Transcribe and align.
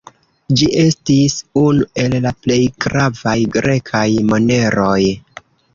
Ĝi 0.61 0.69
estis 0.83 1.35
unu 1.65 1.87
el 2.05 2.17
la 2.25 2.33
plej 2.47 2.59
gravaj 2.87 3.39
grekaj 3.59 4.07
moneroj. 4.33 5.01